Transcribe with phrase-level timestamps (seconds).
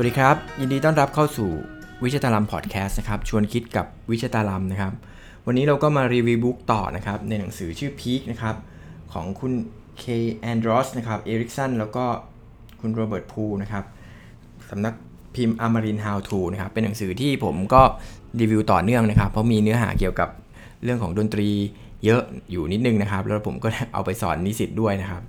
[0.00, 1.50] สวัสดีครับ ยินดีต้อนรับเข้าสู่
[2.04, 4.92] วิชาตาลัมพอดแคสต์นะครับชวนคิดกับวิชาตาลัมนะครับ
[5.46, 8.56] วันนี้เราก็มา review book ต่อนะครับ ในหนังสือชื่อ Peak นะครับ
[9.12, 9.52] ของคุณ
[9.98, 10.04] K.
[10.40, 12.04] Anders นะครับ Ericsson แล้วก็
[12.80, 13.84] คุณ Robert Pool นะครับ
[14.70, 14.94] สำนัก
[15.34, 17.82] พิมพ์อมรินทร์ How to นะครับ เป็นหนังสือที่ผมก็
[18.40, 20.28] รีวิวต่อเนื่องนะครับ เพราะมีเนื้อหาเกี่ยวกับ
[20.84, 21.48] เรื่องของดนตรี
[22.04, 25.22] เยอะอยู่นิดนึงนะครับ แล้วผมก็เอาไปสอนนิสิตด้วยนะครับ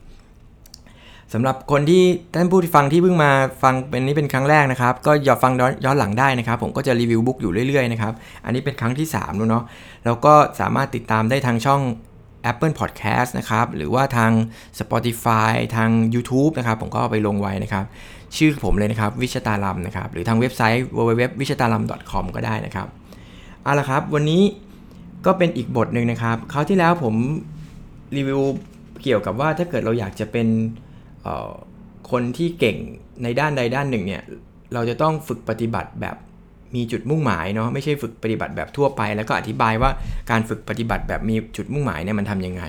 [1.34, 2.04] สำหรับคนที่
[2.36, 3.32] ท่านผู้ที่ฟังที่เพิ่งมา
[3.64, 5.52] ฟังเป็นนี้เป็นครั้งแรกนะครับ ก็อย่าฟัง
[5.86, 8.14] ย้อนหลังได้นะครับ ผมก็จะรีวิวบุ๊กอยู่เรื่อยๆนะครับ
[8.46, 9.64] อันนี้เป็นครั้งที่3แล้วเนาะ
[10.06, 11.82] แล้วก็สามารถติดตามได้ทางช่อง
[12.52, 14.32] Apple Podcast นะครับ หรือว่าทาง
[14.80, 17.86] Spotify ทาง YouTube นะครับ ผมก็เอาไปลงไว้นะครับ
[18.36, 22.88] ชื่อผมเลยนะครับ วิชตาลัมนะครับ หรือทางเว็บไซต์ www วิชตาลัม .com ก็ได้นะครับ
[23.64, 24.42] เอาละครับ วันนี้
[25.26, 27.16] ก็เป็นอีกบทหนึ่งนะครับ คราวที่แล้วผม
[28.16, 28.42] รีวิว
[29.04, 30.48] เกี่ยวกับว่าถ้าเกิดเราอยากจะเป็น
[32.12, 32.78] คนที่เก่ง
[33.24, 34.24] ในด้านใดด้านหนึ่งเนี่ย
[34.74, 36.16] เราจะต้องฝึกปฏิบัติแบบ
[36.76, 39.92] มีจุดมุ่งหมายเนาะไม่ใช่ฝึกปฏิบัติแบบทั่วไป แล้วก็อธิบายว่า
[40.32, 42.64] การฝึกปฏิบัติแบบมีจุดมุ่งหมายเนี่ยมันทำยังไง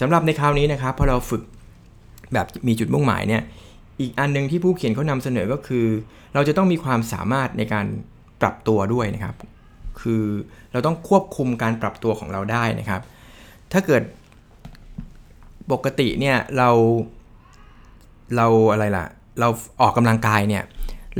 [0.00, 1.42] สำหรับในคราวนี้นะครับพอเราฝึก
[2.34, 3.42] แบบมีจุดมุ่งหมายเนี่ย
[4.00, 5.86] อีกอันนึงที่ผู้เขียนเขานำเสนอก็คือ
[6.34, 7.86] เราจะต้องมีความสามารถในการ
[8.40, 9.36] ปรับตัวด้วยนะครับ
[10.00, 10.24] คือ
[10.72, 13.00] เราต้องควบคุมการปรับตัวของเราได้นะครับ
[13.72, 14.02] ถ้าเกิด
[15.72, 16.70] ปกติเนี่ยเรา
[18.36, 19.04] เราอะไรล่ะ
[19.40, 19.48] เรา
[19.80, 20.62] ออกกำลังกายเนี่ย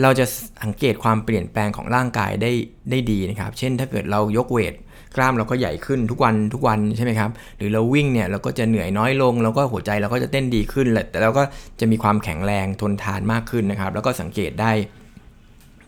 [0.03, 0.25] เราจะ
[0.63, 2.53] สังเกตความเปลี่ยนแปลงของร่างกายได้
[2.91, 4.75] ได้ดีนะครับ เช่นถ้าเกิดเรายกเวท
[5.17, 11.43] กล้ามเราก็ใหญ่ขึ้นทุกวันทุกวันใช่ไหมครับ หรือเราวิ่งเนี่ยเราก็จะเหนื่อยน้อยลง แล้วก็หัวใจเราก็จะเต้นดีขึ้นแหละแต่เราก็
[11.81, 14.73] จะมีความแข็งแรงทนทานมากขึ้นนะครับ แล้วก็สังเกตได้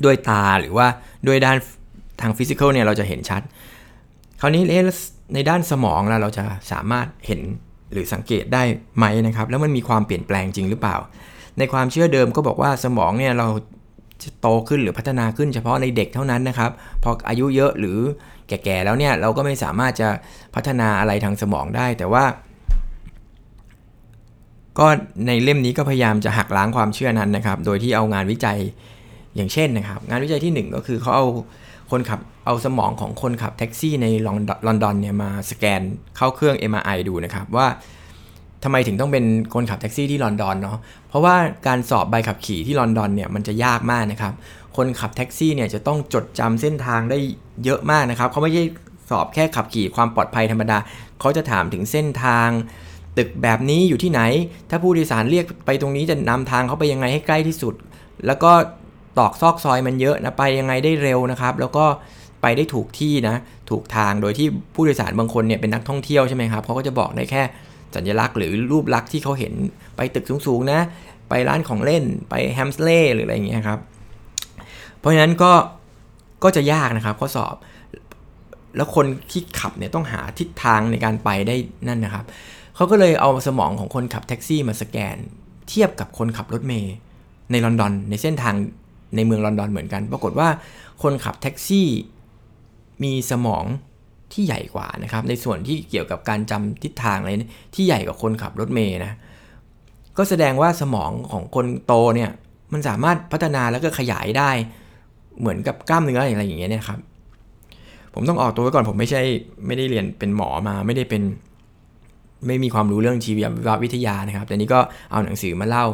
[0.05, 0.87] ด้วยตาหรือว่า
[1.27, 1.57] ด้วยด้าน
[2.21, 3.43] ทางฟิสิกอลเนี่ยเราจะเห็นชัด
[4.41, 4.63] คราวนี้
[5.35, 7.41] ในด้านสมองเราจะสามารถเห็น
[7.93, 8.63] หรือสังเกตได้
[8.97, 10.97] ไหมนะครับ แล้วมันมีความเปลี่ยนแปลงจริงหรือเปล่า
[11.59, 13.49] ในความเชื่อเดิมก็บอกว่าสมองเนี่ยเรา
[14.23, 16.71] จะโตขึ้นหรือพัฒนาขึ้นเฉพาะในเด็กเท่านั้นนะครับ
[17.03, 17.99] พออายุเยอะหรือ
[18.49, 20.09] แก่ๆแล้วเนี่ยเราก็ไม่สามารถจะ
[20.55, 22.25] พัฒนาอะไรทางสมองได้ แต่ว่า
[24.79, 24.87] ก็
[25.27, 28.59] ในเล่มนี้ก็พยายามจะหักล้างความเชื่อนั้นนะครับ โดยที่เอางานวิจัย
[29.37, 31.27] อย่างเช่นนะครับ งานวิจัยที่ 1 ก็คือเขาเอา
[31.93, 34.29] คนขับเอาสมองของคนขับแท็กซี่ในล
[34.71, 35.81] อนดอนเนี่ยมาสแกน
[36.17, 37.67] เข้าเครื่อง MRI ดูนะครับว่า
[38.65, 41.37] ทำไมถึงต้องเป็นคนขับแท็กซี่ที่ลอนดอนเนาะเพราะว่า
[41.67, 44.33] การสอบใบขับขี่ที่ลอนดอนเนี่ยมันจะยากมากนะครับ
[44.77, 47.19] คนขับแท็กซี่เนี่ยจะต้องจดจำเส้นทางได้
[47.65, 48.65] เยอะมากนะครับเขาไม่ใช่
[49.11, 50.79] สอบแค่ขับขี่ความปลอดภัยธรรมดา
[51.21, 52.49] เขาจะถามถึงเส้นทาง
[53.19, 54.21] ตึกแบบนี้อยู่ที่ไหน
[54.71, 57.75] ถ้าผู้โดยสารเรียกไปตรงนี้จะนำทางเขาไปยังไงให้ใกล้ที่สุด
[58.27, 58.53] แล้วก็
[59.19, 61.85] ตอกซอกซอยมันเยอะนะไปยังไงได้เร็วนะครับ แล้วก็
[62.43, 63.37] ไปได้ถูกที่นะ
[63.71, 67.43] ถูกทางโดยที่ผู้โดยสารบางคนเนี่ยเป็นนักท่องเที่ยวใช่ไหมครับเขาก็จะบอกได้แค่
[67.95, 69.53] สัญลักษณ์หรือรูปลักษณ์ที่เขาเห็น
[69.97, 70.81] ไปตึกสูงๆนะ
[71.29, 73.79] ไปร้านของเล่นไปแฮมสเล่หรืออะไรอย่างเงี้ยครับ
[74.99, 75.53] เพราะฉะนั้นก็
[76.45, 77.55] ก็จะยากนะครับข้อสอบ
[78.77, 81.57] แล้วคนที่ขับเนี่ยต้องหาทิศทางในการไปได้
[81.89, 82.25] นั่นนะครับ
[82.77, 85.17] เขาก็เลยเอาสมองของคนขับแท็กซี่มาสแกน
[85.69, 86.95] เทียบกับคนขับรถเมย์
[87.51, 88.55] ในลอนดอนในเส้นทาง
[89.17, 90.49] ในเมืองลอนดอนเหมือนกัน ปรากฏว่า
[91.03, 91.89] คนขับแท็กซี่
[93.05, 93.65] มีสมอง
[94.33, 97.31] ที่ใหญ่กว่านะครับ ในส่วนที่เกี่ยวกับการจำทิศทางอะไร
[97.75, 99.13] ที่ใหญ่กว่าคนขับรถเมย์นะ
[100.19, 102.31] ก็แสดงว่าสมองของคนโตเนี่ย
[102.73, 104.51] มันสามารถพัฒนาแล้วก็ขยายได้
[105.41, 107.01] เหมือนกับกล้ามเนื้ออะไรอย่างเงี้ยนี่ยครับ
[108.15, 109.23] ผมต้องออกตัวไว้ก่อนผมไม่ใช่
[109.67, 111.23] ไม่ได้เรียนเป็นหมอมาไม่ได้เป็น
[112.47, 113.37] ไม่มีความรู้เรื่องชีว
[113.83, 114.81] วิทยานะครับแต่นี้ก็
[115.11, 115.87] เอาหนังสือมาเล่า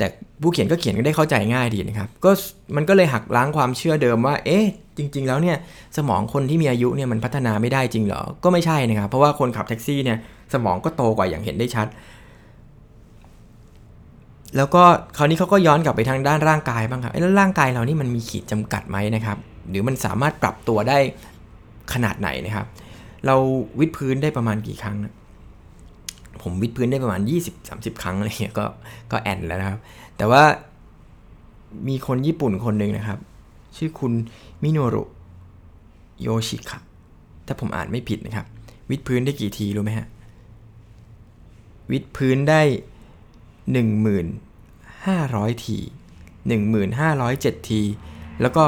[0.00, 0.08] แต่
[0.42, 2.30] ผู้เขียนก็เขียนก็ได้เข้าใจง่ายดีนะครับ ก็
[2.76, 4.64] มันก็เลยหักล้างความเชื่อเดิมว่า เอ๊ะ
[4.98, 5.56] จริง ๆ แล้วเนี่ย
[5.96, 10.18] สมองคนที่มีอายุเนี่ยมันพัฒนาไม่ได้จริงเหรอ ก็ไม่ใช่นะครับ เพราะว่าคนขับแท็กซี่เนี่ย
[10.52, 11.86] สมองก็โตกว่าอย่างเห็นได้ชัด
[14.56, 14.82] แล้วก็
[15.16, 19.38] คราวนี้เขาก็ย้อนกลับไปทางด้านร่างกายบ้างครับแล้วร่างกายเรานี่มันมีขีดจำกัดไหมนะครับ
[19.70, 20.98] หรือมันสามารถปรับตัวได้
[21.92, 22.66] ขนาดไหนนะครับ
[23.26, 23.36] เรา
[23.78, 25.14] วิดพื้นได้ประมาณกี่ครั้งนะ
[26.42, 27.20] ผมวิดพื้นได้ประมาณ
[27.60, 28.64] 20-30 ครั้งอะไรเงี้ยก็
[29.12, 29.80] ก็แอนแล้วนะครับ
[30.16, 30.42] แต่ว่า
[31.88, 33.18] มีคนญี่ปุ่นคนหนึ่งนะครับ
[33.76, 34.12] ชื่อคุณ
[34.62, 35.04] มิโนรุ
[36.20, 36.80] โยชิคะ
[37.46, 38.46] ถ้าผมอ่านไม่ผิดนะครับ
[38.90, 40.06] วิดพื้นได้กี่ทีรู้ไหมฮะ
[41.92, 42.62] วิดพื้นได้
[43.72, 45.78] 1,500 ที
[46.52, 47.80] 1,507 ที
[48.40, 48.64] แล้วก็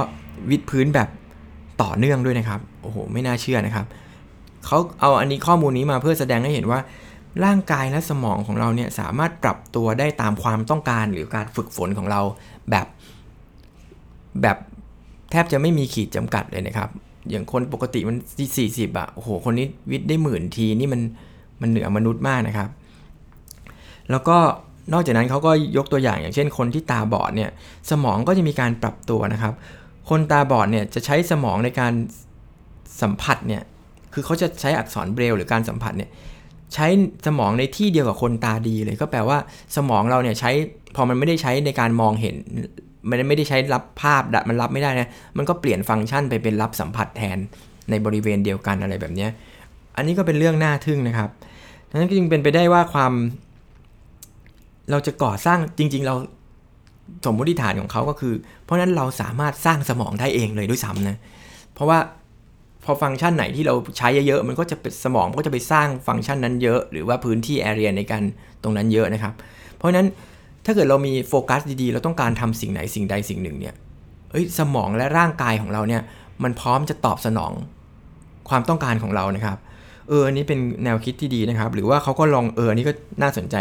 [0.51, 1.09] วิดพื้นแบบ
[1.83, 3.87] ต่อเนื่องด้วยนะครับ โอ้โห ไม่น่าเชื่อนะครับ
[4.67, 6.81] เขาเอาอันนี้ข้อมูลนี้มาเพื่อแสดงให้เห็นว่า
[7.44, 12.20] ร่างกายและสมองของเราเนี่ยสามารถปรับตัวได้ตามความต้องการหรือการฝึกฝนของเรา
[12.70, 12.87] แบบ
[14.43, 14.56] แบบ
[15.31, 16.90] แทบจะไม่มีขีดจำกัดเลยนะครับ
[17.31, 18.17] อย่างคนปกติมัน
[18.56, 21.00] สี่สิบอะโอ้โห คนนี้วิทย์ได้หมื่นทีนี่มัน
[21.61, 22.69] มันเหนือมนุษย์มากนะครับ
[24.11, 24.38] แล้วก็
[24.93, 27.50] นอกจากนั้นเขาก็ยกตัวอย่างอย่างเช่น คนที่ตาบอดเนี่ย
[27.90, 29.55] สมองก็จะมีการปรับตัวนะครับ
[30.08, 31.93] คนตาบอดเนี่ยจะใช้สมองในการ
[33.02, 33.62] สัมผัสเนี่ย
[34.12, 36.11] คือเขาจะใช้อักษรเบรลหรือการสัมผัสเนี่ย
[36.75, 36.87] ใช้
[37.27, 39.39] สมองในที่เดียวกับคนตาดีเลยก็แปลว่า
[39.77, 40.51] สมองเราเนี่ยใช้
[40.97, 42.35] พอมันไม่ได้ใช้ในการมองเห็น
[43.09, 47.39] มันไม่ได้ใช้รับภาพมันรับไม่ได้นะมันก็เปลี่ยนฟังก์ชันไปเป็นรับสัมผัสแทน
[47.91, 49.27] ในบริเวณเดียวกันอะไรแบบนี้
[49.97, 51.31] อันนี้ก็เป็นเรื่องน่าทึ่งนะครับ
[51.91, 53.13] ดังนั้นก็จึงเป็นไปได้ว่าความ
[54.91, 56.15] เราจะก่อสร้างจริง ๆ เรา
[57.25, 58.35] สมมติฐานของเขาก็คือ
[58.65, 61.17] เพราะนั้นเราสามารถสร้างสมองได้เองเลยด้วยซ้ำนะ
[61.75, 61.99] เพราะว่า
[62.84, 68.23] พอฟังก์ชันไหนที่เราใช้เยอะๆ มันก็จะเป็นสมองก็จะไปสร้างฟังก์ชันนั้นเยอะ หรือว่าพื้นที่แอเรียในการ
[68.62, 69.32] ตรงนั้นเยอะนะครับ
[69.76, 70.06] เพราะฉะนั้น
[70.67, 73.75] ถ้าเกิดเรามีโฟกัสดีๆ เราต้องการทำสิ่งไหนสิ่งใดสิ่งหนึ่งเนี่ย
[74.31, 76.02] เอ้ยสมองและร่างกายของเราเนี่ย
[76.43, 77.52] มันพร้อมจะตอบสนอง
[78.49, 79.58] ความต้องการของเรานะครับ
[80.08, 82.93] เอออันนี้เป็นแนวคิดที่ดีนะครับ หรือว่าเขาก็ลองเอออันนี้ก็
[83.23, 83.56] น่าสนใจ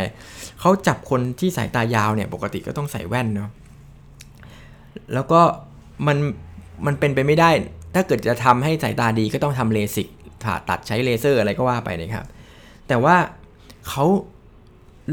[0.60, 3.50] เขาจับคนที่สายตายาวเนี่ยปกติก็ต้องใส่แว่นเนาะ
[5.14, 5.42] แล้วก็
[6.08, 6.18] มัน
[6.86, 7.52] มันเป็นไปไม่ได้
[7.94, 10.08] ถ้าเกิดจะทำให้สายตาดีก็ต้องทำเลสิก
[10.44, 12.26] ผ่าตัดใช้เลเซอร์อะไรก็ว่าไปนะครับ
[12.88, 13.16] แต่ว่า
[13.88, 14.06] เขา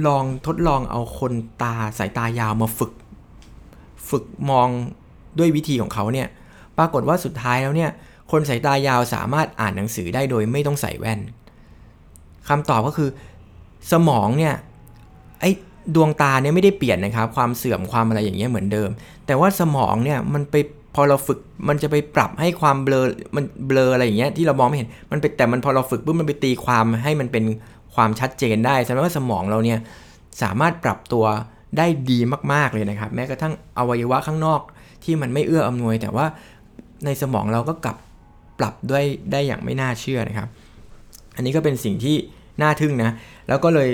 [0.07, 1.33] ลองทดลองเอาคน
[1.63, 2.93] ตาสายตายาวมาฝึก
[4.11, 4.69] ฝึกมอง
[5.39, 6.29] ด้วยวิธีของเขาเนี่ย
[6.79, 7.91] ปรากฏว่าสุดท้ายแล้วเนี่ย
[8.31, 11.21] คนสายตายาวสามารถอ่านหนังสือได้โดยไม่ต้องใส่แว่น
[12.49, 13.11] คำตอบก็คือ
[13.93, 14.55] สมองเนี่ย
[15.41, 15.51] ไอ้
[15.95, 18.91] ดวงตาเนี่ยไม่ได้เปลี่ยนนะครับ ความเสื่อมความอะไรอย่างเงี้ยเหมือนเดิม
[19.27, 20.55] แต่ว่าสมองเนี่ยมันไป
[20.95, 21.39] พอเราฝึก
[21.69, 23.07] มันจะไปปรับให้ความเบลอ
[23.37, 27.45] มันเบลออะไรอย่างเงี้ยที่เรามองไม่เห็นมันไปแต่มันพอเราฝึกปุ๊บมันไปตีความให้มันเป็น
[27.95, 29.79] ความชัดเจนได้แสดงว่าสมองเราเนี่ย
[30.43, 31.25] สามารถปรับตัว
[31.79, 32.19] ได้ดี
[32.53, 34.61] มากๆเลยนะครับ แม้กระทั่งอวัยวะข้างนอก
[35.05, 36.27] ที่มันไม่เอื้ออำนวย แต่ว่า
[37.05, 37.97] ในสมองเราก็กลับ
[38.59, 40.49] ปรับด้วยได้อย่างไม่น่าเชื่อนะครับ
[41.37, 42.17] อันนี้ก็เป็นสิ่งที่
[42.63, 43.11] น่าทึ่งนะ
[43.49, 43.89] แล้วก็เลย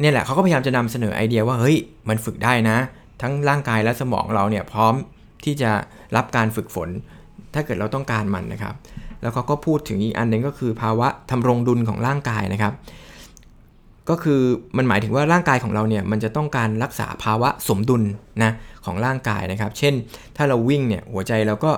[0.00, 1.76] เนี่ยแหละเขาก็พยายามจะนำเสนอไอเดียว่าเฮ้ย
[2.08, 2.76] มันฝึกได้นะ
[3.22, 4.94] ทั้งร่างกายและสมองเราเนี่ยพร้อม
[5.44, 5.70] ที่จะ
[6.16, 6.88] รับการฝึกฝน
[7.54, 8.74] ถ้าเกิดเราต้องการมันนะครับ
[9.22, 12.72] แล้วเขาก็พูดถึงอีกอันหนึ่งก็คือภาวะทำรงดุลของร่างกายนะครับ
[14.08, 14.40] ก็คือ
[14.76, 18.02] มันหมายถึงว่าร่างกายของเราเนี่ยมันจะต้องการรักษาภาวะสมดุล
[18.42, 18.52] นะ
[18.84, 19.94] ของร่างกายนะครับ เช่น
[20.36, 21.70] ถ้าเราวิ่งเนี่ยหัวใจเราก็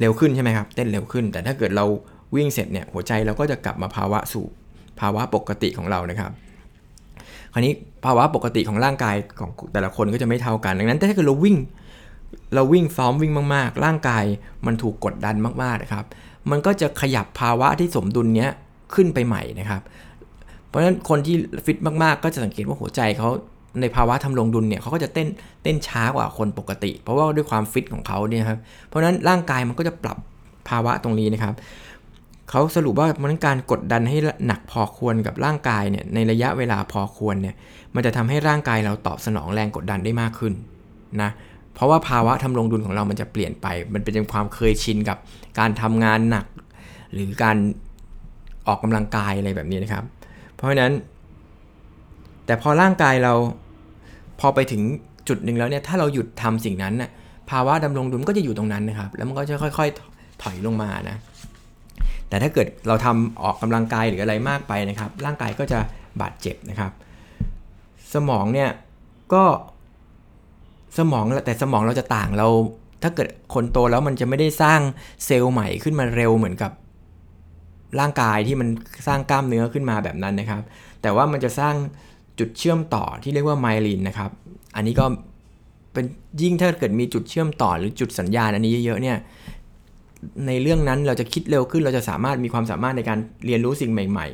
[0.00, 1.84] เร็วขึ้นใช่ไหมครับเต้นเร็วขึ้น แต่ถ้าเกิดเรา
[2.36, 4.46] วิ่งเสร็จเนี่ยหัวใจเราก็จะกลับมาภาวะสู่
[5.00, 6.30] ภาวะปกติของเรานะครับ
[7.52, 7.72] คราวนี้
[8.04, 11.56] ภาวะปกติของร่างกายของแต่ละคนก็จะไม่เท่ากัน ดังนั้นถ้าเกิดเราวิ่ง
[12.54, 14.24] เราวิ่งซ้อมวิ่งมากๆ ร่างกาย
[14.66, 16.04] มันถูกกดดันมากๆนะครับ
[16.50, 18.50] มันก็จะขยับภาวะที่สมดุลเนี้ย
[18.94, 19.82] ขึ้นไปใหม่นะครับ
[20.68, 23.28] เพราะฉะนั้นคนที่ฟิตมากๆ ก็จะสังเกตว่าหัวใจเขา
[23.80, 25.28] ในภาวะทำลงดุลเนี่ยเขาก็จะเต้น
[25.62, 28.58] เต้นช้ากว่าคนปกติ เพราะว่าด้วยความฟิตของเขาเนี่ยครับ
[28.88, 30.18] เพราะฉะนั้นร่างกายมันก็จะปรับ
[30.68, 31.54] ภาวะตรงนี้นะครับ
[32.50, 34.16] เขาสรุปว่ามันการกดดันให้
[34.46, 37.54] หนักพอควรกับร่างกายเนี่ยในระยะเวลาพอควรเนี่ย
[37.94, 40.52] มันจะทำให้ร่างกายเราตอบสนองแรงกดดันได้มากขึ้น
[41.22, 41.30] นะ
[41.74, 45.18] เพราะว่าภาวะทำลงดุลของเรามันจะเปลี่ยนไป มันเป็นความเคยชินกับ
[45.58, 46.46] การทำงานหนัก
[47.12, 47.56] หรือการ
[48.66, 50.04] ออกกำลังกายอะไรแบบนี้นะครับ
[50.54, 50.92] เพราะฉะนั้น
[52.46, 53.34] แต่พอร่างกายเรา
[54.40, 54.82] พอไปถึง
[55.28, 57.10] จุดหนึ่งแล้วเนี่ย ถ้าเราหยุดทำสิ่งนั้นน่ะ
[57.50, 61.16] ภาวะดำรงดุลก็จะอยู่ตรงนั้นนะครับ แล้วมันก็จะค่อย ๆ ถอยลงมานะ
[62.28, 65.78] แต่ถ้าเกิดเราทำออกกำลังกายหรืออะไรมากไปนะครับ ร่างกายก็จะ
[66.20, 66.92] บาดเจ็บนะครับ
[68.14, 68.70] สมองเนี่ย
[69.34, 69.44] ก็
[70.98, 72.48] สมองแต่สมองเราจะต่างเรา
[73.02, 74.80] ถ้าเกิดคนโตแล้วมันจะไม่ได้สร้าง
[75.24, 76.72] เซลล์ใหม่ขึ้นมาเร็วเหมือนกับ
[78.00, 78.68] ร่างกายที่มัน
[79.06, 80.62] สร้างกล้ามเนื้อขึ้นมาแบบนั้นนะครับ
[81.02, 81.74] แต่ว่ามันจะสร้าง
[82.38, 84.30] จุดเชื่อมต่อที่เรียกว่าไมลินนะครับ
[84.76, 85.04] อันนี้ก็
[85.92, 86.04] เป็น
[86.42, 89.16] ยิ่งถ้าเกิดมีจุดเชื่อมต่อหรือจุดสัญญาณอันนี้เยอะๆเนี่ย
[90.46, 94.26] ในเรื่องนั้นเราจะคิดเร็วขึ้นเราจะสามารถมีความสามารถในการเรียนรู้สิ่งใหม่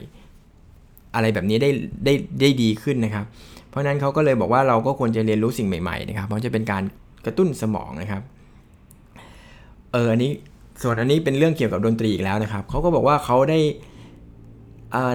[0.55, 1.71] ๆ อะไรแบบนี้ได้
[2.05, 3.25] ได้ได้ดีขึ้นนะครับ
[3.71, 6.83] เพราะนั้นเขาก็เลยบอกว่าเราก็ควรจะเรียนรู้สิ่งใหม่ๆนะครับเพราะจะเป็นการ
[7.25, 8.23] กระตุ้นสมองนะครับ
[9.93, 10.31] เอออันนี้
[10.83, 13.59] ส่วนอันนี้เป็นเรื่องเกี่ยวกับดนตรีอีกแล้วนะครับเขาก็บอกว่าเขาได้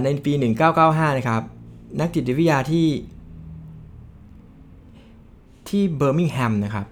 [0.03, 0.33] ในปี
[0.75, 1.41] 1995 นะครับ
[1.99, 2.87] นักจิตวิทยาที่
[5.69, 6.85] ที่เบอร์มิงแฮมนะครับ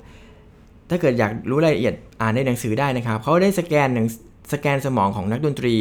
[0.90, 4.08] ถ้าเกิดอยากรู้รายละเอียดอ่านในหนังสือได้นะครับ เขาได้สแกนหนัง
[4.54, 5.76] สแกนสมองของนักดนตรี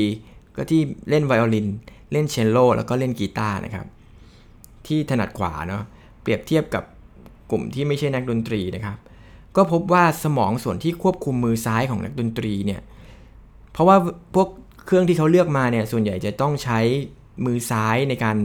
[0.56, 1.66] ก็ที่เล่นไวโอลิน
[2.12, 3.86] เล่นเชลโล แล้วก็เล่นกีตาร์นะครับ
[4.86, 5.82] ที่ถนัดขวาเนาะ
[6.22, 6.84] เปรียบเทียบกับ
[7.50, 8.96] กลุ่มที่ไม่ใช่นักดนตรีนะครับ
[9.56, 12.80] ก็พบว่าสมองส่วนที่ควบคุมมือซ้ายของนักดนตรีเนี่ย
[13.72, 13.96] เพราะว่า
[14.34, 14.48] พวก
[14.86, 16.78] เครื่องที่เขาเลือกมาเนี่ยส่วนใหญ่จะต้องใช้
[17.46, 18.36] มือซ้ายในการ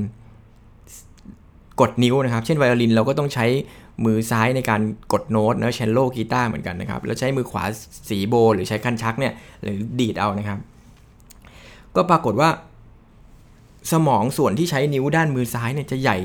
[1.82, 3.46] กดนิ้วนะครับ เช่นไวโอลินเราก็ต้องใช้
[4.06, 4.82] มือซ้ายในการ
[5.14, 7.64] กดโน้ตนะเชนโลกีตาร์เหมือนกันนะครับ แล้วใช้มือขวา
[8.10, 10.60] สีโบ หรือใช้คันชักเนี่ยหรือดีดเอานะครับ
[11.96, 12.50] ก็ปรากฏว่า
[13.92, 16.18] สมองส่วนที่ใช้นิ้วด้านมือซ้ายเนี่ยจะใหญ่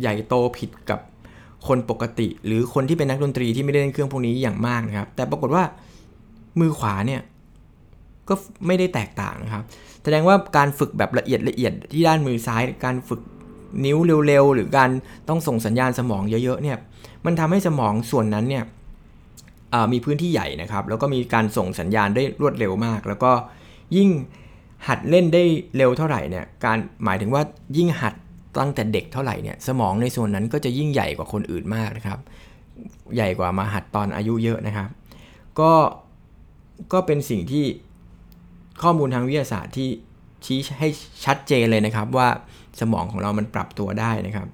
[0.00, 1.00] ใหญ่โตผิดกับ
[1.66, 5.64] คนปกติ หรือคนที่เป็นนักดนตรีที่ไม่ได้เล่นเครื่องพวกนี้อย่างมากนะครับ แต่ปรากฏว่า
[6.60, 7.20] มือขวาเนี่ย
[8.28, 8.34] ก็
[8.66, 9.62] ไม่ได้แตกต่างนะครับ
[10.02, 13.20] แสดงว่าการฝึกแบบละเอียดละเอียดที่ด้านมือซ้ายการฝึก
[13.84, 14.90] นิ้วเร็วๆ หรือการ
[15.28, 16.78] ต้องส่งสัญญาณสมองเยอะๆเนี่ย
[17.24, 18.64] มันทำให้สมองส่วนนั้นเนี่ย
[19.92, 23.32] มีพื้นที่ใหญ่นะครับ แล้วก็มีการส่งสัญญาณได้รวดเร็วมาก แล้วก็
[23.96, 24.08] ยิ่ง
[24.88, 25.42] หัดเล่นได้
[25.76, 27.42] เร็วเท่าไหร่เนี่ยการหมายถึงว่า
[27.76, 28.14] ยิ่งหัด
[28.58, 32.18] ตั้งแต่เด็กเท่าไหร่เนี่ยสมองในส่วนนั้นก็จะยิ่งใหญ่กว่าคนอื่นมากนะครับ
[33.16, 34.88] ใหญ่กว่ามาหัดตอนอายุเยอะนะครับ
[35.60, 35.72] ก็
[36.92, 37.64] ก็เป็นสิ่งที่
[38.82, 39.88] ข้อมูลทางวิทยาศาสตร์ที่
[40.44, 40.88] ชี้ให้
[41.24, 42.28] ชัดเจนเลยนะครับ ว่า
[42.80, 44.48] สมองของเรามันปรับตัวได้นะครับ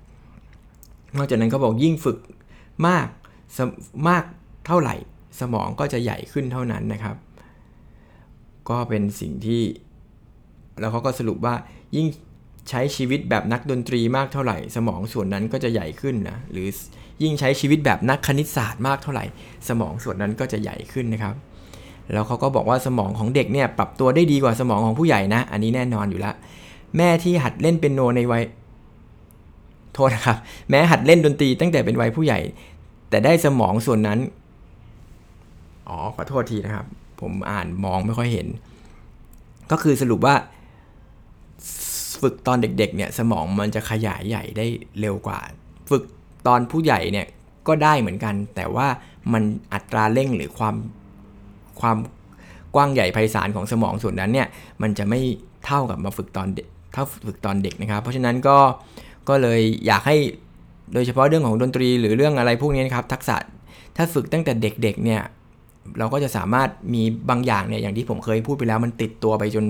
[1.17, 2.19] นอกจากนั้นเขาบอกยิ่งฝึก
[2.87, 3.07] มาก
[4.09, 4.25] มาก
[4.67, 4.95] เท่าไหร่
[5.41, 7.17] สมองก็จะใหญ่ขึ้นเท่านั้นนะครับ
[8.71, 9.63] ก็เป็นสิ่งที่
[10.81, 11.55] แล้วเขาก็สรุปว่า
[11.97, 12.07] ยิ่ง
[12.69, 16.69] ใช้ชีวิตแบบนักดนตรีมากเท่าไหร่ สมองส่วนนั้นก็จะใหญ่ขึ้นนะหรือ
[17.23, 19.25] ยิ่งใช้ชีวิตแบบนักคณิตศาสตร์มากเท่าไหร่
[19.69, 21.35] สมองส่วนนั้นก็จะใหญ่ขึ้นนะครับ
[22.13, 26.35] แล้วเขาก็บอกว่าสมองของเด็กเนี่ยปรับตัวได้ดีกว่าสมองของผู้ใหญ่นะ อันนี้แน่นอนอยู่แล้ว
[26.97, 28.43] แม่ที่หัดเล่นเป็นโนในวัย
[29.95, 30.39] โทษนะครับ
[30.71, 32.41] แม้หัดเล่นดนตรีตั้งแต่เป็นวัยผู้ใหญ่
[33.11, 34.19] แต่ได้สมองส่วนนั้น
[35.89, 36.87] อ๋อขอโทษทีนะครับ
[37.21, 38.47] ผมอ่านมองไม่ค่อยเห็น
[39.71, 40.35] ก็คือสรุปว่า
[42.21, 44.67] ฝึกตอนเด็กๆเนี่ยสมองมันจะขยายใหญ่ได้
[45.01, 45.39] เร็วกว่า
[45.91, 46.03] ฝึก
[46.47, 47.27] ตอนผู้ใหญ่เนี่ย
[47.69, 48.87] ก็ได้เหมือนกัน แต่ว่า
[49.33, 50.75] มันอัตราเร่งหรือความ
[51.81, 51.97] ความ
[52.75, 54.49] กว้างใหญ่ไพศาลของสมองส่วนนั้นเนี่ย
[54.83, 55.21] มันจะไม่
[55.65, 58.59] เท่ากับมาฝึกตอนเด็กเท่าฝึกตอนเด็กนะครับ เพราะฉะนั้นก็
[59.29, 60.17] ก็เลยอยากให้
[60.95, 63.37] โดยเฉพาะเรื่องของดนตรีหรือเรื่องอะไรพวกนี้นะครับทักษะ
[63.97, 65.23] ถ้าฝึกตั้งแต่เด็กๆเนี่ย
[65.99, 69.65] เราก็จะสามารถมีบางอย่างเนี่ยอย่างที่ผมเคยพูดไปแล้วมันติดตัวไปจน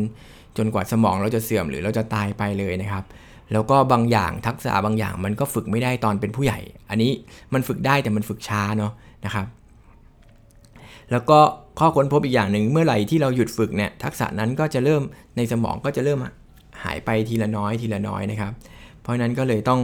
[0.57, 3.05] จนกว่าสมองเราจะเสื่อมหรือเราจะตายไปเลยนะครับ
[3.53, 6.59] แล้วก็บางอย่างทักษะบางอย่างมันก็ฝึกไม่ได้ตอนเป็นผู้ใหญ่
[6.91, 7.11] อันนี้
[7.55, 8.93] มันฝึกได้แต่มันฝึกช้าเนาะ
[9.25, 9.47] นะครับ
[11.11, 11.39] แล้วก็
[11.79, 15.03] ข้อค้นพบอีกอย่างหนึ่งเมื่อไหร่ที่เราหยุดฝึกเนี่ยทักษะนั้นก็จะเริ่ม
[15.37, 16.19] ในสมองก็จะเริ่ม
[16.83, 18.53] หายไปทีละน้อยทีละน้อยนะครับ
[19.01, 19.81] เพราะนั้นก็เลยต้อง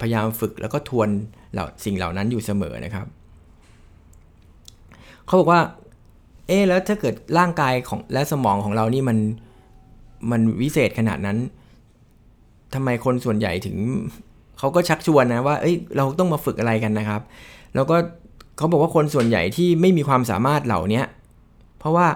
[0.00, 1.08] พยายามฝึกแล้วก็ทวน
[1.52, 3.06] เหล่าสิ่งเหล่านั้นอยู่เสมอนะครับ
[5.26, 5.60] เขาบอกว่า
[6.46, 9.18] เอ๊แล้วถ้าเกิดร่างกายของและสมองของเรานี่มัน
[10.30, 11.38] มันวิเศษขนาดนั้น
[12.74, 13.76] ทำไมคนส่วนใหญ่ถึง
[14.58, 17.22] เขาก็ชักชวนนะว่าเอ้ยเราต้องมาฝึกอะไรกันนะครับ
[17.74, 17.96] แล้วก็
[18.56, 21.02] เขาบอกว่าคนส่วนใหญ่ที่ไม่มีความสามารถเหล่านี้
[21.78, 22.06] เพราะว่า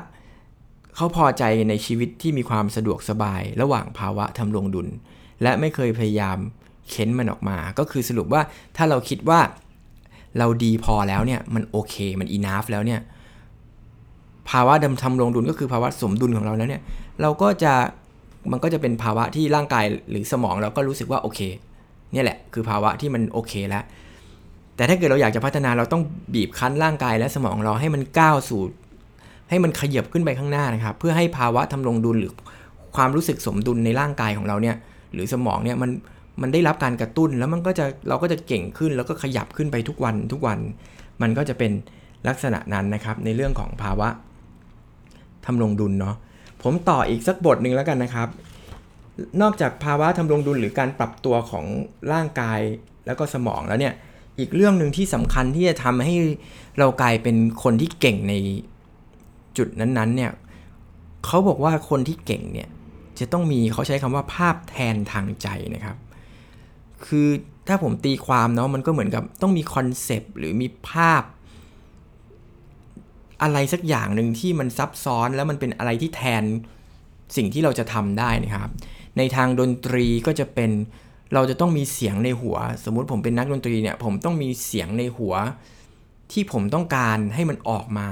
[0.96, 4.88] เขาพอใจในชีวิตที่มีความสะดวกสบาย ระหว่างภาวะทำลงดุล
[5.42, 6.38] และไม่เคยพยายาม
[6.90, 8.42] เค้นมันออกมา ก็คือสรุปว่า
[8.76, 9.40] ถ้าเราคิดว่า
[10.38, 13.00] เราดีพอแล้วเนี่ยมันโอเคมันอีนาฟแล้วเนี่ย
[14.50, 16.82] ภาวะดำทำลงดุลก็คือภาวะสมดุลของเราแล้วเนี่ย
[17.22, 17.72] เราก็จะ
[18.52, 21.40] มันก็จะเป็นภาวะที่ร่างกายหรือสมองเราก็รู้สึกว่าโอเค
[22.12, 23.84] เนี่ยแหละคือภาวะที่มันโอเคแล้ว
[24.76, 26.02] แต่ถ้าเกิดเราอยากจะพัฒนาเราต้อง
[26.34, 28.62] บีบคั้นร่างกายและสมองเราให้มันก้าวสู่
[29.50, 32.32] ให้มันขยับขึ้นไปข้างหน้านะครับ เพื่อให้ภาวะทำลงดุลหรือ
[32.96, 34.76] ความรู้สึกสมดุลในร่างกายของเราเนี่ย
[35.12, 35.90] หรือสมองเนี่ยมัน
[36.42, 40.58] มันได้รับการกระตุ้นแล้วมันก็จะเราก็จะเก่งขึ้นแล้วก็ขยับขึ้นไปทุกวันทุกวัน
[41.22, 41.72] มันก็จะเป็น
[42.28, 44.08] ลักษณะนั้นนะครับในเรื่องของภาวะ
[45.46, 46.16] ทำลงดุลเนาะ
[46.66, 48.28] ผมต่ออีกสักบทหนึ่งแล้วกันนะครับ
[49.42, 51.64] นอกจากภาวะทำรงดุลหรือการปรับตัวของ
[52.12, 52.60] ร่างกาย
[53.06, 53.94] แล้วก็สมองแล้วเนี่ย
[54.38, 56.14] อีกเรื่องหนึ่งที่สำคัญที่จะทำให้
[56.78, 58.34] เรากลายเป็นคนที่เก่งใน
[59.56, 60.32] จุดนั้นๆเนี่ย
[61.26, 62.68] เขาบอกว่าคนที่เก่งเนี่ย
[63.18, 65.96] จะต้องมีเขาใช้คำว่าภาพแทนทางใจนะครับ
[67.06, 67.28] คือ
[67.68, 71.22] ถ้าผมตีความเนาะมันก็เหมือนกับต้องมีคอนเซปต์หรือมีภาพ
[73.42, 76.44] อะไรสักอย่างหนึ่งที่มันซับซ้อนแล้วมันเป็นอะไรที่แทน
[77.36, 78.70] สิ่งที่เราจะทำได้นะครับ
[79.18, 80.70] ในทางดนตรีก็จะเป็น
[81.34, 85.34] เราจะต้องมีเสียงในหัว สมมุติผมเป็นนักดนตรีเนี่ยผมต้องมีเสียงในหัว
[86.32, 88.08] ที่ผมต้องการให้มันออกมา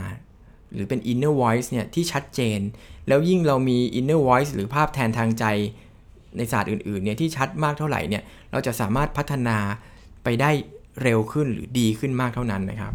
[0.72, 2.60] หรือเป็น inner voice เนี่ยที่ชัดเจน
[3.08, 5.44] แล้วยิ่งเรามี inner voice หรือภาพแทนทางใจ
[6.36, 9.58] ในศาสตร์อื่นๆเนี่ยที่ชัดมากเท่าไหร่เนี่ยเราจะสามารถพัฒนา
[10.24, 10.50] ไปได้
[11.02, 12.92] เร็วขึ้นหรือดีขึ้นมากเท่านั้นนะครับ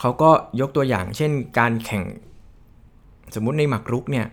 [0.00, 2.04] เขาก็ยกตัวอย่างเช่นการแข่ง
[3.34, 4.26] สมมุติในหมากรุกเนี่ย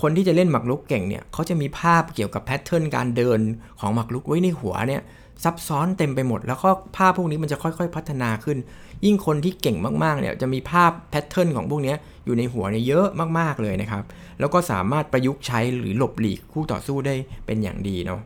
[0.00, 3.40] คนที่จะเล่นหมากรุกเก่งเนี่ยเขาจะมีภาพเกี่ยวกับ pattern การเดิน
[3.80, 5.02] ของหมากรุกไว้ในหัวเนี่ย
[5.44, 8.58] ซับซ้อนเต็มไปหมด แล้วก็ภาพพวกนี้มันจะค่อยๆ พัฒนาขึ้น
[9.04, 13.06] ยิ่งคนที่เก่งมากๆเนี่ยจะมีภาพ pattern ของพวกนี้อยู่ในหัวเนี่ยเยอะ
[13.38, 14.04] มากๆเลยนะครับ
[14.40, 17.14] แล้วก็สามารถประยุกต์ใช้หรือหลบหลีกคู่ต่อสู้ได้
[17.46, 18.20] เป็นอย่างดีเนาะ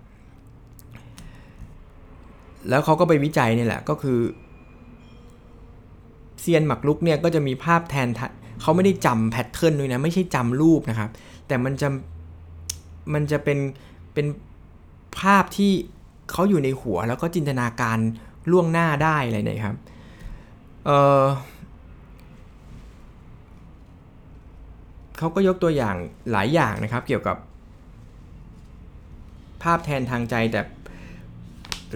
[2.68, 4.18] แล้วเขาก็ไปวิจัยนี่แหละก็คือ
[6.40, 8.08] เซียนหมักลุกเนี่ยก็จะมีภาพแทน
[8.60, 11.10] เขาไม่ได้จำแพทเทิร์นด้วยนะ ไม่ใช่จำรูปนะครับ
[11.46, 11.88] แต่มันจะ
[13.14, 13.58] มันจะเป็น
[14.14, 14.26] เป็น
[15.20, 15.72] ภาพที่
[16.30, 17.98] เขาอยู่ในหัวแล้วก็จินตนาการ
[18.50, 19.76] ล่วงหน้าได้อะไรเนี่ยครับ
[20.86, 20.90] เอ
[21.22, 21.24] อ
[25.18, 25.96] เขาก็ยกตัวอย่าง
[26.30, 27.36] หลายอย่างนะครับ เกี่ยวกับ
[29.62, 30.60] ภาพแทนทางใจแต่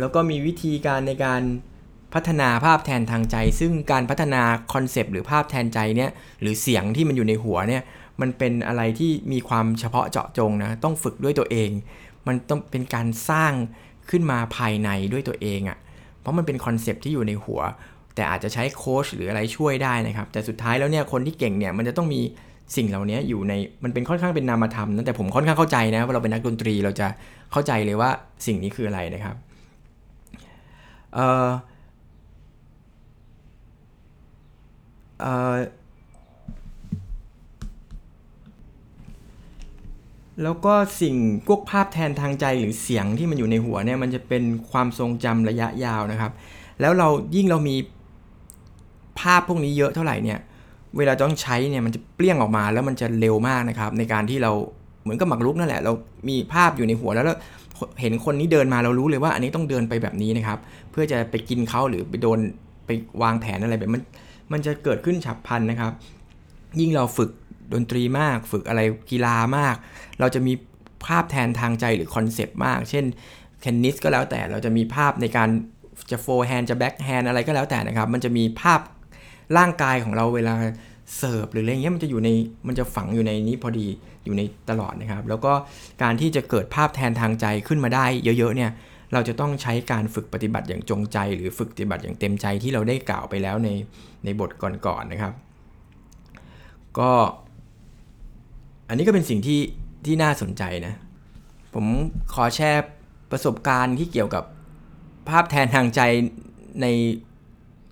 [0.01, 1.43] แล้วก็มีวิธีการในการ
[2.15, 6.11] พัฒนาภาพแทนทางใจ ซึ่งการพัฒนาคอนเซปต์หรือภาพแทนใจเนี่ย
[6.41, 7.83] หรือเสียงที่มันอยู่ในหัวเนี่ย
[8.21, 11.71] มันเป็นอะไรที่มีความเฉพาะเจาะจงนะต้องฝึกด้วยตัวเอง
[12.27, 13.53] มันต้องเป็นการสร้าง
[14.11, 15.79] ขึ้นมาภายในด้วยตัวเองอะ่ะ
[16.21, 17.61] เพราะมันเป็นคอนเซปต์ที่อยู่ในหัว
[18.15, 22.21] แต่อาจจะใช้โค้ชหรืออะไรช่วยได้นะครับ แต่สุดท้ายแล้วเนี่ยคนที่เก่งเนี่ยมันจะต้องมี
[22.77, 23.53] สิ่งเหล่านี้อยู่ใน
[23.85, 27.09] มันเป็นค่อนข้างเป็นนามธรรมนะแต่ผมค่อนข้างเข้าใจนะว่าเราเป็นนักดนตรีเราจะ
[27.53, 28.11] เข้าใจเลยว่า
[28.47, 29.37] สิ่งนี้คืออะไรนะครับ
[31.15, 31.49] เอ่อเอ่อ
[40.43, 46.33] แล้วก็สิ่งพวกภาพแทนทางใจหรือเสียงที่มันอยู่ในหัวเนี่ยมันจะเป็นความทรงจำระยะยาวนะครับ
[46.81, 47.77] แล้วเรายิ่งเรามี
[49.21, 50.39] ภาพพวกนี้เยอะเท่าไหร่เนี่ย
[50.97, 54.53] เวลาต้องใช้เนี่ยมันจะเปลี่ยงออกมาแล้วมันจะเร็วมากนะครับ ในการที่เรา
[55.03, 55.93] เหมือนกับหมักลุกนั่นแหละ เรา
[56.29, 57.39] มีภาพอยู่ในหัวแล้วแล้ว
[58.01, 60.59] เห็นคนนี้เดินมาเรารู้เลยว่าอันนี้ต้องเดินไปแบบนี้นะครับ
[60.91, 62.39] เพื่อจะไปกินเขาหรือไปโดน
[62.87, 62.91] ไป
[63.23, 64.03] วางแผนอะไรแบบมัน
[64.53, 65.93] มันจะเกิดขึ้นฉับพลันนะครับ
[66.81, 67.31] ยิ่งเราฝึก
[67.75, 69.77] ดนตรีมาก ฝึกอะไรกีฬามาก
[70.21, 70.53] เราจะมี
[71.07, 73.05] ภาพแทนทางใจหรือ concept มาก เช่น
[73.61, 75.49] เทนนิสก็แล้วแต่เราจะมีภาพในการ
[76.11, 78.81] จะ forehand จะแบ็กแฮนด์อะไรก็แล้วแต่นะครับ มันจะมีภาพ
[79.59, 80.55] ร่างกายของเราเวลา
[81.17, 82.29] เสิร์ฟหรืออะไรเงี้ยมันจะอยู่ใน
[82.67, 83.87] มันจะฝังอยู่ในนี้พอดี
[84.25, 85.53] อยู่ในตลอดนะครับ แล้วก็
[86.03, 88.05] การที่จะเกิดภาพแทนทางใจขึ้นมาได้
[88.39, 88.71] เยอะๆเนี่ย
[89.13, 93.69] เราจะต้องใช้การฝึกปฏิบัติอย่างจงใจ หรือฝึกปฏิบัติอย่างเต็มใจที่เราได้กล่าวไปแล้วใน
[94.25, 95.33] ในบทก่อนๆนะครับ
[96.99, 97.11] ก็
[98.89, 99.61] อันนี้ก็เป็นสิ่งที่
[100.07, 100.95] ที่น่าสนใจนะ
[101.75, 101.87] ผม
[102.35, 102.85] ขอแชร์
[103.31, 104.45] ประสบการณ์ที่เกี่ยวกับ
[105.29, 106.01] ภาพแทนทางใจ
[106.83, 106.87] ใน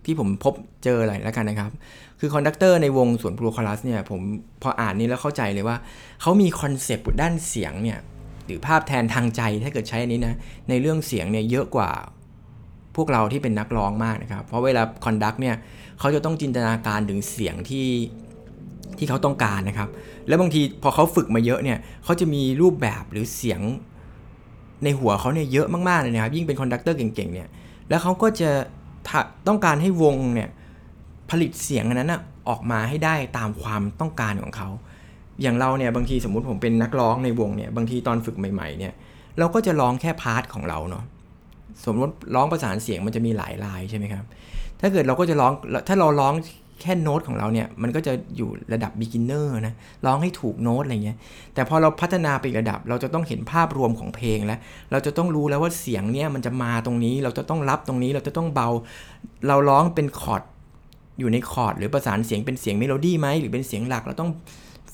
[0.04, 1.70] ที่ผมพบเจออะไรแล้วกันนะครับ
[2.20, 4.20] คือ conductor ในวงสวนพลูคอรัสเนี่ยผม
[4.62, 5.76] พออ่านนี้แล้วเข้าใจเลยว่า
[6.20, 7.98] เขามี concept ด้านเสียงเนี่ย
[8.46, 10.34] หรือภาพแทนทางใจถ้าเกิดใช้อันนี้นะ
[10.68, 11.90] ในเรื่องเสียงเนี่ยเยอะกว่า
[12.96, 15.56] พวกเราที่เป็นนักร้องมากนะครับ เพราะเวลา conduct เนี่ย
[15.98, 17.88] เขาจะต้องจินตนาการถึงเสียงที่
[18.98, 19.88] ที่เขาต้องการนะครับ
[20.28, 23.60] แล้วบางทีพอเขาฝึกมาเยอะเนี่ยเขาจะมีรูปแบบหรือเสียง
[24.84, 27.48] ในหัวเขาเนี่ยเยอะมากๆเลยนะครับ ยิ่งเป็น conductor เก่งๆเนี่ย
[27.88, 28.50] แล้วเขาก็จะ
[29.48, 30.48] ต้องการให้วงเนี่ย
[31.30, 34.68] ผลิตเสียงนั้นนะออกมาให้ได้ตามความต้องการของเขา
[35.42, 38.92] อย่างเราเนี่ยบางทีสมมุติผมเป็นนักร้องในวงเนี่ยบางทีตอนฝึกใหม่ๆเนี่ย
[39.38, 41.04] เราก็จะร้องแค่ part ของเราเนาะ
[41.84, 44.24] สมมติร้องประสานเสียงมันจะมีหลายลายใช่ไหมครับ
[44.80, 45.52] ถ้าเกิดเราก็จะร้อง
[45.88, 46.34] ถ้าเราร้อง
[46.82, 49.74] แค่โน้ตของเราเนี่ยมันก็จะอยู่ระดับ beginner นะ
[50.06, 51.18] ร้องให้ถูกโน้ตอะไรเงี้ย
[51.54, 54.58] แต่พอเราพัฒนาไประดับ เราจะต้องเห็นภาพรวมของเพลงแล้ว
[54.92, 58.68] เราจะต้องรู้แล้วว่าเสียงเนี่ยมันจะมาตรงนี้ เราจะต้องรับตรงนี้เราจะต้องเบา
[59.48, 60.42] เราร้องเป็นคอร์ด
[61.18, 64.30] อยู่ในคอร์ดหรือประสานเสียงเป็นเสียงเมโลดี้ไหมหรือเป็นเสียงหลักเราต้อง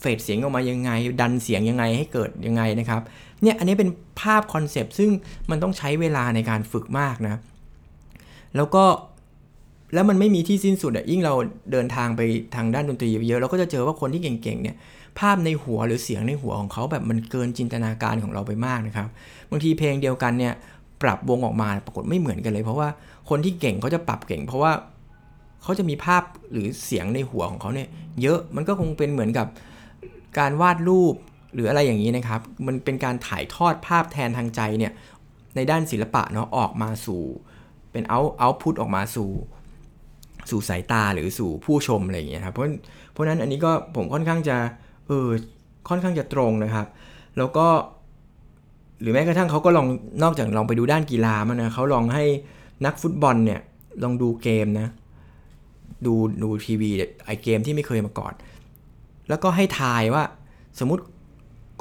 [0.03, 3.03] fade เสียงออกมายังไง ดันเสียงยังไงให้เกิดยังไงนะครับ
[3.43, 5.11] เนี่ยอันนี้เป็นภาพ concept ซึ่ง
[5.51, 7.37] มันต้องใช้เวลาในการฝึกมากนะ
[8.57, 8.85] แล้วก็
[9.95, 11.35] แล้วมันไม่มีที่สิ้นสุดอะยิ่งเรา
[11.73, 12.21] เดินทางไป
[12.55, 14.77] ทางด้านดนตรีเยอะเราก็จะเจอว่าคนที่เก่งๆเนี่ย
[15.19, 19.09] ภาพในหัวหรือเสียงในหัวของเขาแบบมันเกินจินตนาการของเราไปมากนะครับ
[19.51, 20.55] บางทีเพลงเดียวกันเนี่ย
[21.03, 22.89] ปรับวงออกมาปรากฏไม่เหมือนกันเลย เพราะว่า
[23.31, 24.73] คนที่เก่งเขาจะปรับเก่ง เพราะว่า
[25.63, 27.89] เขาจะมีภาพหรือเสียงในหัวของเขาเนี่ย
[28.23, 29.47] เยอะมันก็คงเป็นเหมือนกับ
[30.39, 31.15] การวาดรูป
[31.55, 34.93] หรืออะไรอย่างนี้นะครับ มันเป็นการถ่ายทอดภาพแทนทางใจเนี่ย
[35.57, 37.23] ในด้านศิลปะเนาะออกมาสู่
[37.93, 39.31] เป็นเอาเอาพุตออกมาสู่
[40.51, 42.67] สู่สายตาหรือสู่ผู้ชมอะไรอย่างเงี้ยครับเพราะ
[43.13, 44.57] เพราะนั้นอันนี้ก็ผมค่อนข้างจะ
[45.07, 45.29] เออ
[45.89, 46.87] ค่อนข้างจะตรงนะครับ
[47.39, 47.67] แล้วก็
[49.01, 49.87] หรือแม้กระทั่งเขาก็ลอง
[50.23, 52.25] นอกจากลองไปดูด้านกีฬามานะเขาลองให้
[52.87, 53.61] นักฟุตบอลเนี่ย
[54.03, 54.89] ลองดูเกมนะ
[56.07, 56.91] ดูดูทีวี
[57.27, 58.33] ไอเกมที่ไม่เคยมาก่อน
[59.29, 60.25] แล้วก็ให้ทายว่า
[60.79, 61.03] สมมุติ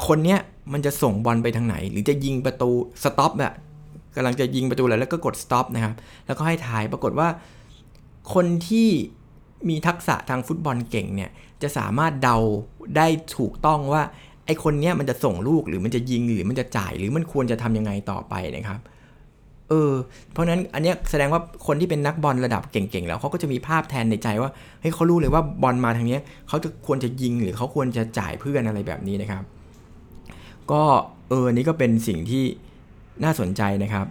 [0.08, 0.40] คนเนี้ย
[0.74, 2.70] มันจะส่งบอลไปทางไหน หรือจะยิงประตู
[3.04, 3.54] stop แบบ
[4.16, 5.94] กำลังจะยิงประตูแล้วแล้วก็กด stop นะครับ
[6.26, 7.28] แล้วก็ให้ทายปรากฏว่า
[8.34, 8.90] คนที่
[9.70, 11.30] มีทักษะทางฟุตบอลเก่งเนี่ย
[11.62, 12.38] จะสามารถเดา
[12.98, 14.04] ได้ถูกต้องว่า
[14.46, 18.80] ไอคนเนี้ยมันจะส่งลูกหรือมันจะยิงหรือมันจะจ่าย หรือมันควรจะทำยังไงต่อไปนะครับ
[19.72, 19.94] เออ
[20.32, 29.44] เพราะนั้นอันเนี้ยแสดงว่าคนที่เป็นนักบอลระดับเก่งๆ แล้วเขาก็จะมีภาพแทนในใจว่าเฮ้ยเขารู้เลยว่าบอลมาทางนี้เขาจะควรจะยิงหรือเขาควรจะจ่ายเพื่อนอะไรแบบนี้นะครับ
[30.72, 30.84] ก็
[31.30, 32.44] เออนี่ก็เป็นสิ่งที่
[33.24, 34.06] น่าสนใจนะครับ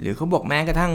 [0.00, 0.92] หรือเขาบอกแม้กระทั่ง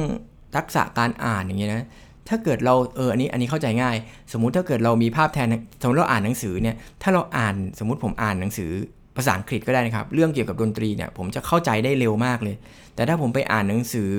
[0.55, 1.87] ทักษะการอ่านอย่างเงี้ยนะ
[2.29, 3.95] ถ้าเกิดเราเอออันนี้อันนี้เข้าใจง่าย
[4.33, 5.47] สมมุติถ้าเกิดเรามีภาพแทน
[5.81, 8.71] สมมติเราอ่านหนังสือเนี่ยถ้าเราอ่านสมมุติผมอ่านหนังสือ
[9.17, 12.55] ภาษาอังกฤษก็ได้นะครับ เรื่องเกี่ยวกับดนตรีเนี่ยผมจะเข้าใจได้เร็วมากเลย
[12.95, 14.11] แต่ถ้าผมไปอ่านหนังสือ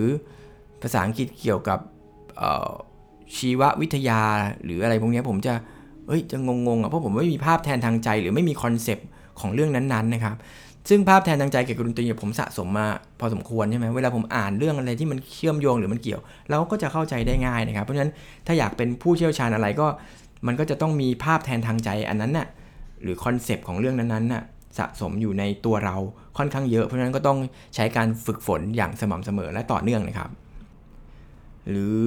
[0.82, 1.78] ภาษาอังกฤษเกี่ยวกับ
[3.36, 4.20] ชีววิทยา
[4.64, 5.54] หรืออะไรพวกนี้ผมจะ
[6.06, 9.06] เอ้ยจะงงๆอะเพราะผมไม่มีภาพแทนทางใจ หรือไม่มี concept
[9.40, 10.36] ของเรื่องนั้นๆนะครับ
[10.88, 12.86] ซึ่งภาพแทนทางใจเกี่ยวกับดนตรีผมสะสมมา
[13.20, 18.12] พอสมควรใช่ไหมเวลาผมอ่านเรื่องอะไรที่มันเชื่อมโยงหรือมันเกี่ยว เราก็จะเข้าใจได้ง่ายนะครับ เพราะฉะนั้น
[18.46, 19.86] ถ้าอยากเป็นผู้เชี่ยวชาญอะไรก็
[20.46, 22.48] มันก็จะต้องมีภาพแทนทางใจอันนั้นน่ะ
[23.02, 24.42] หรือ concept ของเรื่องนั้นๆน่ะ
[24.78, 25.96] สะสมอยู่ในตัวเรา
[26.38, 27.38] ค่อนข้างเยอะ เพราะฉะนั้นก็ต้อง
[27.74, 30.30] ใช้การฝึกฝนอย่างสม่ำเสมอและต่อเนื่องนะครับ
[31.68, 32.04] หรือ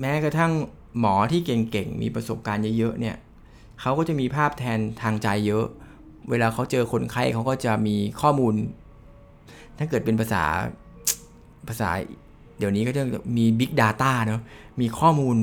[0.00, 0.52] แม้กระทั่ง
[1.00, 3.16] หมอที่เก่งๆ มีประสบการณ์เยอะๆเนี่ย
[3.80, 5.66] เขาก็จะมีภาพแทนทางใจเยอะ
[6.30, 8.54] เวลาเขาเจอคนไข้เขาก็จะมีข้อมูล
[9.78, 10.44] ถ้าเกิดเป็นภาษา
[11.68, 11.90] ภาษา
[12.58, 13.02] เดี๋ยวนี้ก็จะ
[13.36, 14.40] มี Big Data เนาะ
[14.80, 15.36] มีข้อมูล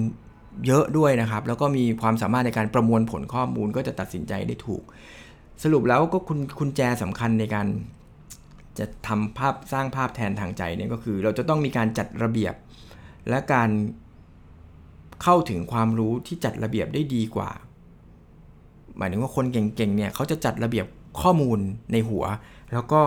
[0.67, 4.83] เยอะด้วยนะครับ แล้วก็มีความสามารถในการประมวลผลข้อมูลก็จะตัดสินใจได้ถูก
[5.63, 7.67] สรุปแล้วก็คุณคุณแจสำคัญในการ
[8.79, 12.53] จะทำภาพสร้างภาพแทนทางใจเนี่ยก็คือ เราจะต้องมีการจัดระเบียบ
[13.29, 13.69] และการ
[15.23, 17.49] เข้าถึงความรู้ที่จัดระเบียบได้ดีกว่า
[18.97, 20.85] หมายถึงว่าคนเก่งๆเนี่ยเขาจะจัดระเบียบ
[21.21, 21.59] ข้อมูล
[21.91, 22.23] ในหัว
[22.73, 23.01] แล้วก็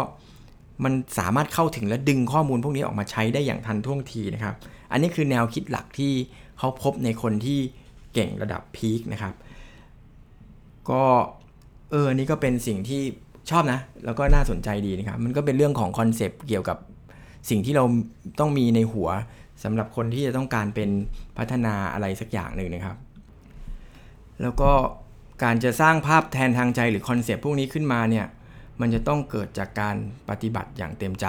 [0.84, 4.54] มันสามารถเข้าถึงและดึงข้อมูลพวกนี้ออกมาใช้ได้อย่างทันท่วงทีนะครับ
[4.90, 6.12] อันนี้คือแนวคิดหลักที่
[6.58, 7.58] เขาพบในคนที่
[8.14, 9.34] เก่งระดับพีคนะครับ
[10.90, 11.04] ก็
[11.90, 13.02] เออนี่ก็เป็นสิ่งที่
[13.50, 16.78] ชอบนะ แล้วก็น่าสนใจดีนะครับ มันก็เป็นเรื่องของคอนเซปต์เกี่ยวกับ
[17.50, 17.84] สิ่งที่เรา
[18.40, 19.08] ต้องมีในหัว
[19.64, 20.90] สำหรับคนที่จะต้องการเป็น
[21.38, 22.96] พัฒนาอะไรสักอย่างหนึ่งนะครับ
[24.42, 24.70] แล้วก็
[25.44, 28.26] การจะสร้างภาพแทนทางใจหรือ concept พวกนี้ขึ้นมาเนี่ย
[28.80, 29.96] มันจะต้องเกิดจากการ
[30.28, 31.26] ปฏิบัติอย่างเต็มใจ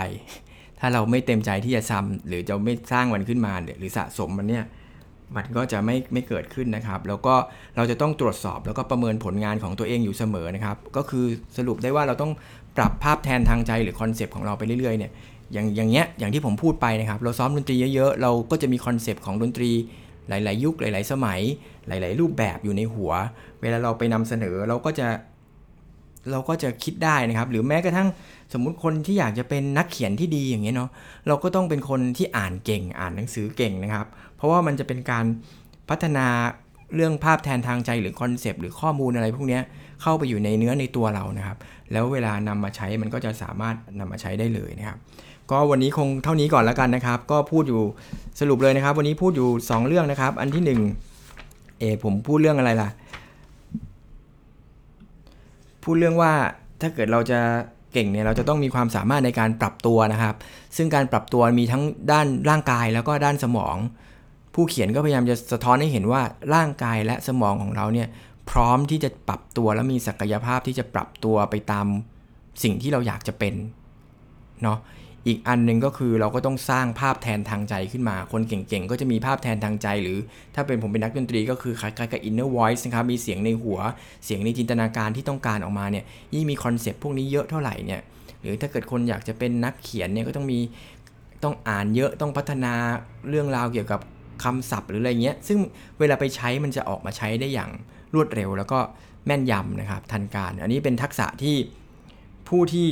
[0.80, 4.66] ถ้าเราไม่เต็มใจที่จะทำหรือจะไม่สร้างมันขึ้นมาหรือสะสมมันเนี่ย
[5.36, 7.36] มันก็จะไม่ไม่เกิดขึ้นนะครับ แล้วก็
[7.76, 11.26] เราจะต้องตรวจสอบแล้วก็ประเมินผลงานของตัวเองอยู่เสมอนะครับ ก็คือ
[11.58, 12.32] สรุปได้ว่าเราต้อง
[12.78, 15.12] ปรับภาพแทนทางใจหรือ concept ของเราไปเรื่อยๆเนี่ย
[15.54, 19.72] อย่างอย่างเงี้ยอย่างที่ผมพูดไปนะครับ เราซ้อมดนตรีเยอะๆ เราก็จะมี concept ของดนตรี
[20.30, 21.40] หลาย ๆ ยุคหลาย ๆ สมัย
[21.88, 23.12] หลาย ๆ รูปแบบอยู่ในหัว
[23.62, 25.08] เวลาเราไปนำเสนอเราก็จะ
[26.32, 28.08] เราก็จะคิดได้นะครับ หรือแม้กระทั่ง
[28.54, 30.90] สมมุติคนที่อยากจะเป็นนักเขียนที่ดีอย่างเงี้ยเนาะ
[31.28, 35.26] เราก็ต้องเป็นคนที่อ่านเก่งอ่านหนังสือเก่งนะครับ เพราะว่ามันจะเป็นการ
[35.90, 36.28] พัฒนา
[36.96, 39.60] เรื่องภาพแทนทางใจหรือคอนเซปต์หรือข้อมูลอะไรพวกนี้
[40.02, 41.58] เข้าไปอยู่ในเนื้อในตัวเรานะครับ
[41.92, 44.98] แล้วเวลานำมาใช้มันก็จะสามารถนำมาใช้ได้เลยนะครับ
[45.52, 47.82] ก็วันนี้คงเท่านี้ก่อนแล้วกันนะครับ ก็พูดอยู่
[48.40, 50.64] สรุปเลยนะครับ วันนี้พูดอยู่ 2 เรื่องนะครับ อันที่
[51.26, 52.90] 1เอผมพูดเรื่องอะไรล่ะ
[55.88, 56.34] พูดเรื่องว่า
[56.82, 57.40] ถ้าเกิดเราจะ
[57.94, 60.36] เก่งเนี่ยเราจะต้องมีความสามารถในการปรับตัวนะครับ
[60.78, 63.76] ซึ่งการปรับตัวมีทั้งด้านร่างกายแล้วก็ด้านสมอง
[64.54, 66.22] ผู้เขียนก็พยายามจะสะท้อนให้เห็นว่า
[66.56, 68.08] ร่างกายและสมองของเราเนี่ย
[68.50, 71.86] พร้อมที่จะปรับตัวและมีศักยภาพที่จะปรับตัวไปตาม
[72.64, 73.54] สิ่งที่เราอยากจะเป็น
[74.64, 74.78] เนาะ
[75.28, 80.18] อีกอันหนึ่งก็คือเราก็ต้องสร้างภาพแทนทางใจขึ้นมา คนเก่งๆ ก็จะมีภาพแทนทางใจ หรือ
[80.56, 83.80] ถ้าเป็นผมเป็นนักดนตรีก็คือคล้ายๆกับ inner voice นะครับ มีเสียงในหัว
[84.26, 88.02] เสียงในจินตนาการที่ต้องการออกมาเนี่ย ยิ่งมีคอนเซปต์พวกนี้เยอะเท่าไหร่เนี่ย
[88.42, 90.60] หรือถ้าเกิดคนอยากจะเป็นนักเขียนเนี่ยก็ต้องมี
[91.44, 92.74] ต้องอ่านเยอะ ต้องพัฒนา
[93.30, 94.00] เรื่องราวเกี่ยวกับ
[94.44, 95.60] คำศัพท์หรืออะไรเงี้ย ซึ่ง
[96.00, 97.70] เวลาไปใช้มันจะออกมาใช้ได้อย่าง
[98.14, 98.80] รวดเร็ว แล้วก็
[99.26, 101.56] แม่นยำนะครับ ทันการ อันนี้เป็นทักษะที่
[102.50, 102.88] ผู้ที่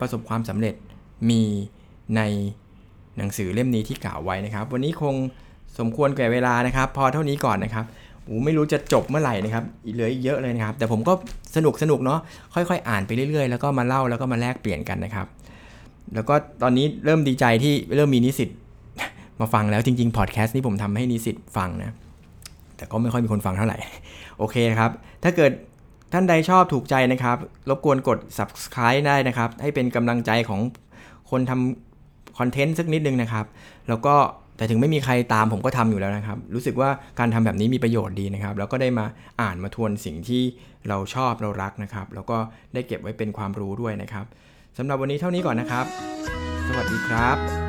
[0.00, 0.74] ประสบความสำเร็จ
[1.30, 1.42] มี
[2.16, 2.20] ใน
[3.16, 5.14] หนังสือเล่มนี้ที่กล่าวไว้นะครับ วันนี้คง
[5.78, 7.84] สมควรแก่เวลานะครับ พอเท่านี้ก่อนนะครับ
[8.24, 11.12] โอ้ไม่รู้จะจบเมื่อไหร่นะครับเหลืออีกเยอะเลยนะครับ แต่ผมก็
[11.56, 12.20] สนุกสนุกเนาะ
[12.54, 15.26] ค่อยๆ อ่านไปเรื่อยๆ แล้วก็มาเล่าแล้วก็มาแลกเปลี่ยนกันนะครับ
[16.14, 18.48] แล้วก็ตอนนี้เริ่มดีใจที่เริ่มมีนิสิต
[19.40, 21.94] มาฟังแล้วจริงๆพอดแคสต์นี้ผมทำให้นิสิตฟังนะ
[22.76, 23.78] แต่ก็ไม่ค่อยมีคนฟังเท่าไหร่
[24.38, 24.90] โอเคครับ
[25.22, 25.52] ถ้าเกิด
[26.12, 27.36] ท่านใดชอบถูกใจนะครับ
[27.68, 30.60] รบกวนกด subscribe ได้นะครับ ให้เป็นกำลังใจของ
[31.30, 33.46] คนทำคอนเทนต์สักนิดนึงนะครับ
[33.88, 34.14] แล้วก็
[34.56, 39.04] แต่ถึงไม่มีใครตามผมก็ทำอยู่แล้วนะครับ รู้สึกว่าการทำแบบนี้มีประโยชน์ดีนะครับ แล้วก็ได้มา
[39.40, 40.42] อ่านมาทวนสิ่งที่
[40.88, 42.38] เราชอบเรารักนะครับ แล้วก็
[42.74, 44.24] ได้เก็บไว้เป็นความรู้ด้วยนะครับ
[44.78, 45.84] สำหรับวันนี้เท่านี้ก่อนนะครับ
[46.68, 47.67] สวัสดีครับ